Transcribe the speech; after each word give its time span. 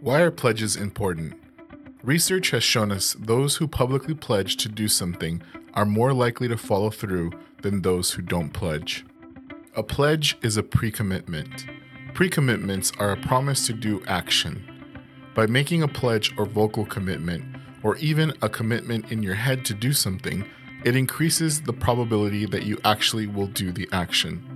Why 0.00 0.20
are 0.20 0.30
pledges 0.30 0.76
important? 0.76 1.40
Research 2.02 2.50
has 2.50 2.62
shown 2.62 2.92
us 2.92 3.16
those 3.18 3.56
who 3.56 3.66
publicly 3.66 4.14
pledge 4.14 4.56
to 4.58 4.68
do 4.68 4.88
something 4.88 5.42
are 5.72 5.86
more 5.86 6.12
likely 6.12 6.48
to 6.48 6.58
follow 6.58 6.90
through 6.90 7.32
than 7.62 7.80
those 7.80 8.12
who 8.12 8.20
don't 8.20 8.50
pledge. 8.50 9.06
A 9.74 9.82
pledge 9.82 10.36
is 10.42 10.58
a 10.58 10.62
pre 10.62 10.90
commitment. 10.90 11.66
Pre 12.12 12.28
commitments 12.28 12.92
are 12.98 13.10
a 13.10 13.16
promise 13.16 13.66
to 13.66 13.72
do 13.72 14.02
action. 14.06 14.64
By 15.34 15.46
making 15.46 15.82
a 15.82 15.88
pledge 15.88 16.32
or 16.36 16.44
vocal 16.44 16.84
commitment, 16.84 17.56
or 17.82 17.96
even 17.96 18.34
a 18.42 18.50
commitment 18.50 19.10
in 19.10 19.22
your 19.22 19.34
head 19.34 19.64
to 19.64 19.74
do 19.74 19.94
something, 19.94 20.44
it 20.84 20.94
increases 20.94 21.62
the 21.62 21.72
probability 21.72 22.44
that 22.46 22.64
you 22.64 22.78
actually 22.84 23.26
will 23.26 23.46
do 23.46 23.72
the 23.72 23.88
action. 23.92 24.55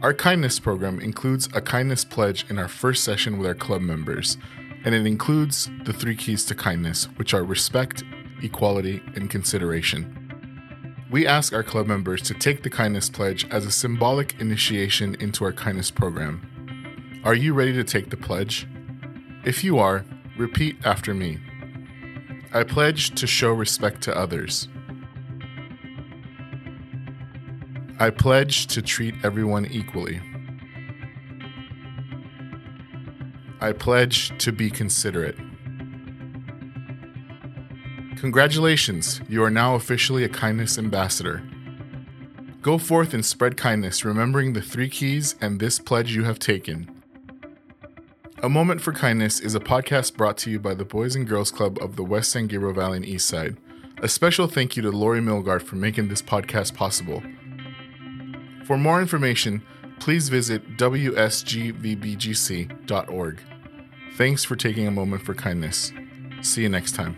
Our 0.00 0.14
kindness 0.14 0.60
program 0.60 1.00
includes 1.00 1.48
a 1.54 1.60
kindness 1.60 2.04
pledge 2.04 2.48
in 2.48 2.56
our 2.56 2.68
first 2.68 3.02
session 3.02 3.36
with 3.36 3.48
our 3.48 3.54
club 3.54 3.80
members, 3.80 4.38
and 4.84 4.94
it 4.94 5.04
includes 5.04 5.68
the 5.82 5.92
three 5.92 6.14
keys 6.14 6.44
to 6.44 6.54
kindness, 6.54 7.06
which 7.16 7.34
are 7.34 7.42
respect, 7.42 8.04
equality, 8.40 9.02
and 9.16 9.28
consideration. 9.28 10.14
We 11.10 11.26
ask 11.26 11.52
our 11.52 11.64
club 11.64 11.88
members 11.88 12.22
to 12.22 12.34
take 12.34 12.62
the 12.62 12.70
kindness 12.70 13.10
pledge 13.10 13.44
as 13.50 13.66
a 13.66 13.72
symbolic 13.72 14.40
initiation 14.40 15.16
into 15.16 15.44
our 15.44 15.52
kindness 15.52 15.90
program. 15.90 17.20
Are 17.24 17.34
you 17.34 17.52
ready 17.52 17.72
to 17.72 17.82
take 17.82 18.10
the 18.10 18.16
pledge? 18.16 18.68
If 19.44 19.64
you 19.64 19.80
are, 19.80 20.04
repeat 20.36 20.76
after 20.84 21.12
me. 21.12 21.38
I 22.54 22.62
pledge 22.62 23.16
to 23.16 23.26
show 23.26 23.50
respect 23.50 24.02
to 24.02 24.16
others. 24.16 24.68
I 28.00 28.10
pledge 28.10 28.68
to 28.68 28.80
treat 28.80 29.16
everyone 29.24 29.66
equally. 29.66 30.20
I 33.60 33.72
pledge 33.72 34.38
to 34.38 34.52
be 34.52 34.70
considerate. 34.70 35.36
Congratulations, 38.16 39.20
you 39.28 39.42
are 39.42 39.50
now 39.50 39.74
officially 39.74 40.22
a 40.22 40.28
kindness 40.28 40.78
ambassador. 40.78 41.42
Go 42.62 42.78
forth 42.78 43.14
and 43.14 43.26
spread 43.26 43.56
kindness, 43.56 44.04
remembering 44.04 44.52
the 44.52 44.62
three 44.62 44.88
keys 44.88 45.34
and 45.40 45.58
this 45.58 45.80
pledge 45.80 46.14
you 46.14 46.22
have 46.22 46.38
taken. 46.38 47.02
A 48.44 48.48
Moment 48.48 48.80
for 48.80 48.92
Kindness 48.92 49.40
is 49.40 49.56
a 49.56 49.60
podcast 49.60 50.16
brought 50.16 50.38
to 50.38 50.50
you 50.50 50.60
by 50.60 50.74
the 50.74 50.84
Boys 50.84 51.16
and 51.16 51.26
Girls 51.26 51.50
Club 51.50 51.78
of 51.82 51.96
the 51.96 52.04
West 52.04 52.30
San 52.30 52.46
Gabriel 52.46 52.72
Valley 52.72 52.98
and 52.98 53.06
East 53.06 53.26
Side. 53.26 53.56
A 54.00 54.08
special 54.08 54.46
thank 54.46 54.76
you 54.76 54.82
to 54.82 54.92
Lori 54.92 55.20
Milgard 55.20 55.62
for 55.62 55.74
making 55.74 56.06
this 56.06 56.22
podcast 56.22 56.74
possible. 56.74 57.20
For 58.68 58.76
more 58.76 59.00
information, 59.00 59.62
please 59.98 60.28
visit 60.28 60.76
wsgvbgc.org. 60.76 61.72
Thanks 64.12 64.44
for 64.44 64.56
taking 64.56 64.86
a 64.86 64.90
moment 64.90 65.22
for 65.22 65.32
kindness. 65.32 65.90
See 66.42 66.64
you 66.64 66.68
next 66.68 66.94
time. 66.94 67.16